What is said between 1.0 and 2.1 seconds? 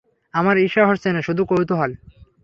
না, শুধুই কৌতূহল।